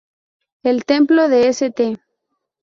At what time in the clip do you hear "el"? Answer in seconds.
0.63-0.83